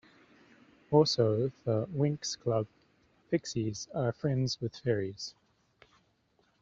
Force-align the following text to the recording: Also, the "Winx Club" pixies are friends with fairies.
Also, 0.89 1.51
the 1.63 1.85
"Winx 1.95 2.35
Club" 2.35 2.65
pixies 3.29 3.87
are 3.93 4.11
friends 4.11 4.59
with 4.59 4.75
fairies. 4.75 5.35